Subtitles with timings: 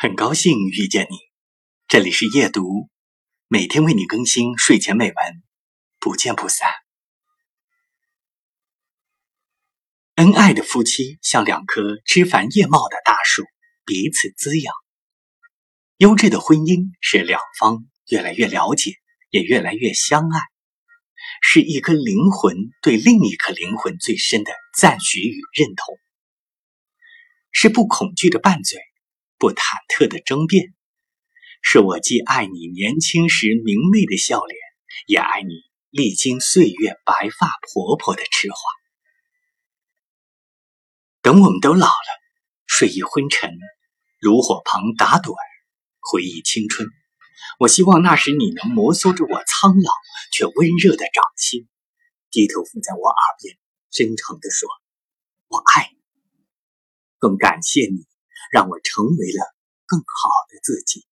[0.00, 1.16] 很高兴遇见你，
[1.88, 2.88] 这里是夜读，
[3.48, 5.42] 每天为你更新睡前美文，
[5.98, 6.70] 不见不散。
[10.14, 13.42] 恩爱的夫妻像两棵枝繁叶茂的大树，
[13.84, 14.72] 彼此滋养。
[15.96, 18.92] 优质的婚姻是两方越来越了解，
[19.30, 20.38] 也越来越相爱，
[21.42, 25.98] 是一颗灵魂对另一颗灵魂最深的赞许与认同，
[27.50, 28.80] 是不恐惧的拌嘴。
[29.38, 30.74] 不忐忑的争辩，
[31.62, 34.58] 是我既爱你年轻时明媚的笑脸，
[35.06, 38.58] 也爱你历经岁月白发婆婆的痴话。
[41.22, 42.08] 等我们都老了，
[42.66, 43.50] 睡意昏沉，
[44.18, 45.34] 炉火旁打盹，
[46.00, 46.88] 回忆青春。
[47.60, 49.92] 我希望那时你能摩挲着我苍老
[50.32, 51.68] 却温热的掌心，
[52.30, 53.56] 低头伏在我耳边，
[53.90, 54.68] 真诚地说
[55.46, 55.98] ：“我爱你。”
[57.18, 58.06] 更感谢你。
[58.52, 59.42] 让我成为了
[59.86, 61.07] 更好的自己。